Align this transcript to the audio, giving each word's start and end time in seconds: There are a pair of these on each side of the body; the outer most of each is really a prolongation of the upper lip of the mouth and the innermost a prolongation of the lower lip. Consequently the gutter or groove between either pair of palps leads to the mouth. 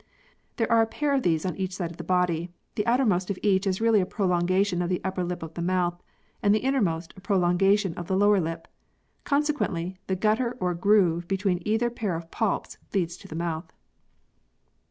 There 0.57 0.71
are 0.71 0.81
a 0.81 0.87
pair 0.87 1.13
of 1.13 1.21
these 1.21 1.45
on 1.45 1.55
each 1.57 1.75
side 1.75 1.91
of 1.91 1.97
the 1.97 2.03
body; 2.03 2.49
the 2.73 2.87
outer 2.87 3.05
most 3.05 3.29
of 3.29 3.37
each 3.43 3.67
is 3.67 3.79
really 3.79 4.01
a 4.01 4.05
prolongation 4.07 4.81
of 4.81 4.89
the 4.89 4.99
upper 5.03 5.23
lip 5.23 5.43
of 5.43 5.53
the 5.53 5.61
mouth 5.61 6.01
and 6.41 6.55
the 6.55 6.65
innermost 6.65 7.13
a 7.15 7.21
prolongation 7.21 7.93
of 7.93 8.07
the 8.07 8.17
lower 8.17 8.39
lip. 8.41 8.67
Consequently 9.25 9.99
the 10.07 10.15
gutter 10.15 10.57
or 10.59 10.73
groove 10.73 11.27
between 11.27 11.61
either 11.65 11.91
pair 11.91 12.15
of 12.15 12.31
palps 12.31 12.77
leads 12.95 13.15
to 13.17 13.27
the 13.27 13.35
mouth. 13.35 13.71